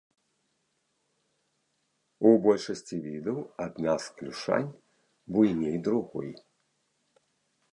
[2.29, 4.71] У большасці відаў адна з клюшань
[5.37, 6.29] буйней другой.